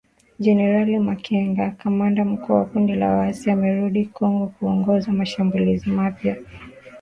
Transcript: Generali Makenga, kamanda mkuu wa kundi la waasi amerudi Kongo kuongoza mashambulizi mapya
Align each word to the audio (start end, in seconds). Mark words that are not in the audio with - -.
Generali 0.39 0.99
Makenga, 0.99 1.71
kamanda 1.73 2.25
mkuu 2.25 2.53
wa 2.53 2.65
kundi 2.65 2.95
la 2.95 3.09
waasi 3.11 3.51
amerudi 3.51 4.05
Kongo 4.05 4.47
kuongoza 4.47 5.11
mashambulizi 5.11 5.89
mapya 5.89 6.37